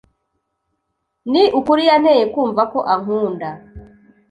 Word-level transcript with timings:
ni 1.31 1.43
ukuri 1.59 1.81
yanteye 1.89 2.23
kumva 2.33 2.61
ko 2.71 2.79
ankunda 2.93 3.49